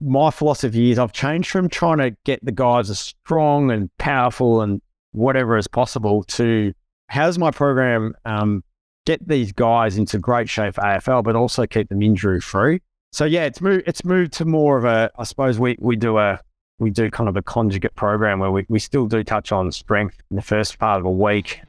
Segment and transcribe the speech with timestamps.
[0.00, 4.60] my philosophy is I've changed from trying to get the guys as strong and powerful
[4.60, 6.72] and whatever as possible to
[7.08, 8.62] how's my program um,
[9.06, 12.80] get these guys into great shape for AFL, but also keep them injury free.
[13.12, 13.84] So yeah, it's moved.
[13.86, 15.10] It's moved to more of a.
[15.16, 16.40] I suppose we we do a
[16.78, 20.18] we do kind of a conjugate program where we, we still do touch on strength
[20.30, 21.62] in the first part of a week.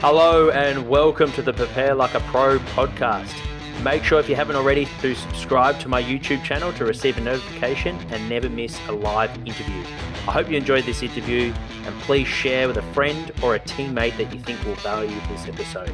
[0.00, 3.51] Hello and welcome to the Prepare Like a Pro podcast.
[3.82, 7.20] Make sure if you haven't already to subscribe to my YouTube channel to receive a
[7.20, 9.82] notification and never miss a live interview.
[10.28, 11.52] I hope you enjoyed this interview
[11.84, 15.48] and please share with a friend or a teammate that you think will value this
[15.48, 15.92] episode.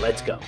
[0.00, 0.40] Let's go.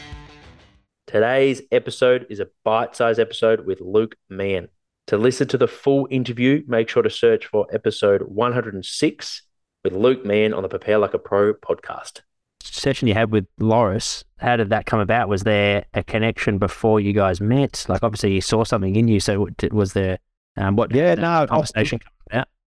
[1.07, 4.67] Today's episode is a bite sized episode with Luke Meehan.
[5.07, 9.43] To listen to the full interview, make sure to search for episode 106
[9.85, 12.23] with Luke Meehan on the Prepare Like a Pro podcast.
[12.67, 15.29] Session you had with Loris, how did that come about?
[15.29, 17.85] Was there a connection before you guys met?
[17.89, 19.21] Like, obviously, you saw something in you.
[19.21, 20.19] So, was there
[20.57, 20.95] um, what?
[20.95, 22.01] Yeah, no conversation?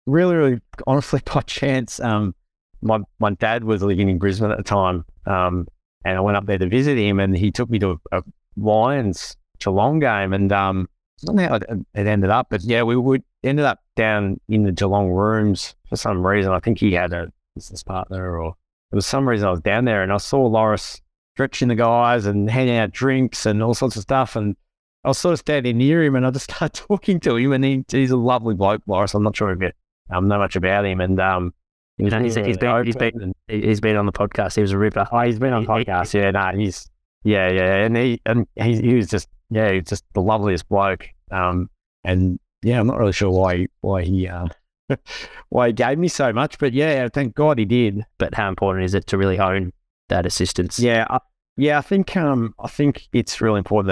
[0.05, 1.99] Really, really, honestly, by chance.
[1.99, 2.35] Um,
[2.81, 5.67] my my dad was living in Brisbane at the time, um,
[6.03, 8.23] and I went up there to visit him, and he took me to a, a
[8.55, 10.87] Lions Geelong game, and um,
[11.23, 14.63] I don't know how it ended up, but yeah, we would ended up down in
[14.63, 16.51] the Geelong rooms for some reason.
[16.51, 18.55] I think he had a business partner, or
[18.91, 21.01] there was some reason I was down there, and I saw Loris
[21.33, 24.55] stretching the guys and handing out drinks and all sorts of stuff, and
[25.03, 27.63] I was sort of standing near him, and I just started talking to him, and
[27.63, 29.13] he, he's a lovely bloke, Loris.
[29.13, 29.71] I'm not sure if you
[30.09, 31.53] um, know much about him, and um,
[31.97, 34.55] he's, he's been, he's been he's been on the podcast.
[34.55, 35.07] He was a ripper.
[35.11, 36.13] Oh, he's been on the podcast.
[36.13, 36.89] Yeah, no, he's
[37.23, 41.07] yeah, yeah, and he and he, he was just yeah, he's just the loveliest bloke.
[41.31, 41.69] Um,
[42.03, 44.47] and yeah, I'm not really sure why why he uh,
[45.49, 48.05] why he gave me so much, but yeah, thank God he did.
[48.17, 49.71] But how important is it to really own
[50.09, 50.79] that assistance?
[50.79, 51.19] Yeah, I,
[51.57, 53.87] yeah, I think um, I think it's really important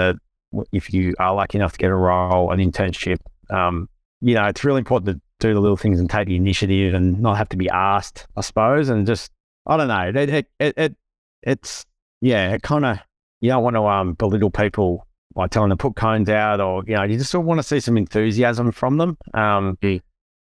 [0.52, 3.18] that if you are lucky enough to get a role, an internship,
[3.50, 3.88] um,
[4.20, 7.20] you know, it's really important to do the little things and take the initiative and
[7.20, 9.30] not have to be asked, I suppose, and just
[9.66, 10.96] I don't know, it it, it, it
[11.42, 11.86] it's
[12.20, 12.98] yeah, it kind of
[13.40, 16.84] you don't want to um, belittle people by telling them to put cones out, or
[16.86, 19.18] you know, you just sort of want to see some enthusiasm from them.
[19.34, 19.98] Um, yeah.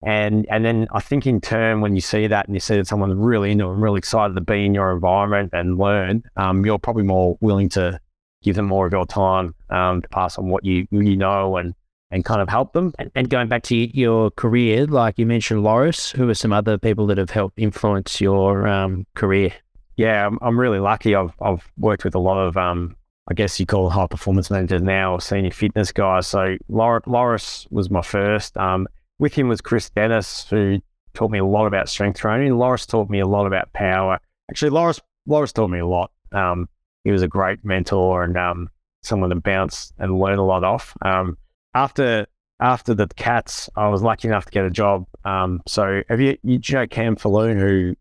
[0.02, 2.86] And and then I think in turn, when you see that and you see that
[2.86, 6.78] someone's really into and really excited to be in your environment and learn, um, you're
[6.78, 7.98] probably more willing to
[8.42, 11.74] give them more of your time um, to pass on what you you know and
[12.10, 12.94] and kind of help them.
[12.98, 16.78] And, and, going back to your career, like you mentioned, Loris, who are some other
[16.78, 19.52] people that have helped influence your um, career?
[19.96, 21.14] Yeah, I'm, I'm really lucky.
[21.14, 22.96] I've I've worked with a lot of um,
[23.28, 26.28] I guess you call high performance managers now or senior fitness guys.
[26.28, 28.56] So Loris was my first.
[28.56, 28.86] Um,
[29.18, 30.80] with him was Chris Dennis, who
[31.14, 32.56] taught me a lot about strength training.
[32.56, 34.20] Loris taught me a lot about power.
[34.50, 36.10] Actually, Loris Loris taught me a lot.
[36.32, 36.68] Um,
[37.04, 38.68] he was a great mentor and um,
[39.02, 40.96] someone to bounce and learn a lot off.
[41.02, 41.36] Um,
[41.74, 42.26] after
[42.60, 45.06] after the Cats, I was lucky enough to get a job.
[45.24, 47.94] Um, so have you, you, you know Cam Falloon, who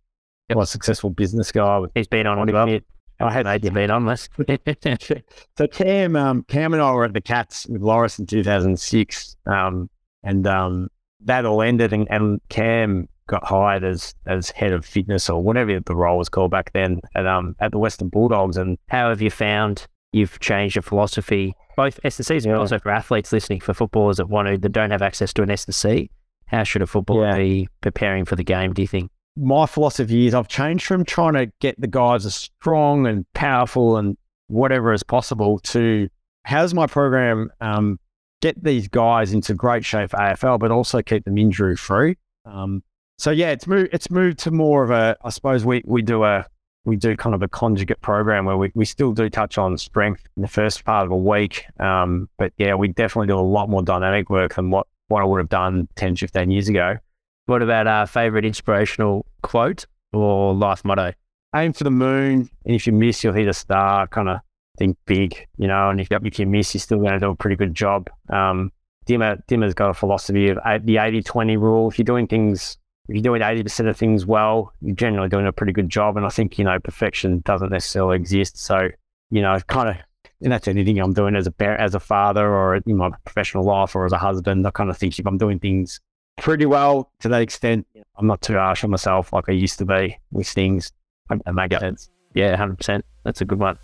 [0.50, 0.58] yep.
[0.58, 1.80] was a successful business guy?
[1.94, 2.86] He's been on it.
[3.20, 4.30] I had made you been on this.
[5.58, 9.90] so Cam, um, Cam and I were at the Cats with Loris in 2006, um,
[10.24, 10.90] and um,
[11.26, 15.80] that all ended, and, and, Cam got hired as as head of fitness or whatever
[15.82, 18.58] the role was called back then at um at the Western Bulldogs.
[18.58, 23.60] And how have you found you've changed your philosophy, both S&Cs also for athletes listening,
[23.60, 26.10] for footballers that want to that don't have access to an S&C?
[26.46, 27.38] How should a footballer yeah.
[27.38, 28.74] be preparing for the game?
[28.74, 29.12] Do you think?
[29.38, 33.98] my philosophy is I've changed from trying to get the guys as strong and powerful
[33.98, 34.18] and
[34.48, 36.10] whatever as possible to
[36.44, 38.00] how's my program um,
[38.42, 42.18] get these guys into great shape for AFL, but also keep them injury free.
[42.46, 42.84] Um,
[43.18, 43.90] so yeah, it's moved.
[43.94, 45.18] It's moved to more of a.
[45.24, 46.46] I suppose we we do a
[46.88, 50.24] we do kind of a conjugate program where we, we still do touch on strength
[50.38, 51.66] in the first part of a week.
[51.82, 55.26] Um, but yeah, we definitely do a lot more dynamic work than what, what I
[55.26, 56.98] would have done 10, 15 years ago.
[57.46, 61.12] What about our favorite inspirational quote or life motto?
[61.54, 64.08] Aim for the moon, and if you miss, you'll hit a star.
[64.08, 64.40] Kind of
[64.78, 65.90] think big, you know.
[65.90, 68.10] And if, if you miss, you're still going to do a pretty good job.
[68.30, 68.72] Um,
[69.08, 71.90] Dimma, Dimma's got a philosophy of the 80 20 rule.
[71.90, 75.54] If you're doing things, if you're doing 80% of things well, you're generally doing a
[75.54, 76.18] pretty good job.
[76.18, 78.58] And I think, you know, perfection doesn't necessarily exist.
[78.58, 78.90] So,
[79.30, 79.98] you know, kind of,
[80.42, 83.96] and that's anything I'm doing as a as a father or in my professional life
[83.96, 84.68] or as a husband.
[84.68, 86.00] I kind of think if I'm doing things
[86.38, 87.86] pretty well to that extent.
[88.18, 90.92] I'm not too harsh on myself like I used to be with things.
[91.30, 91.82] That makes yep.
[91.82, 92.10] sense.
[92.34, 93.02] Yeah, 100%.
[93.24, 93.78] That's a good one.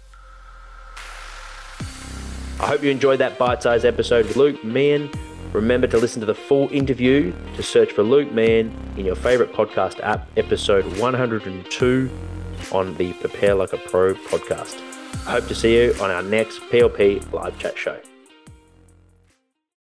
[2.64, 5.12] I hope you enjoyed that bite sized episode with Luke Meehan.
[5.52, 7.34] Remember to listen to the full interview.
[7.58, 12.10] To search for Luke Meehan in your favorite podcast app, episode 102
[12.72, 14.78] on the Prepare Like a Pro podcast.
[15.28, 18.00] I hope to see you on our next PLP live chat show.